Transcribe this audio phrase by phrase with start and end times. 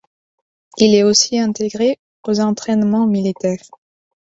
[0.79, 3.69] Il est aussi intégré aux entraînements militaires.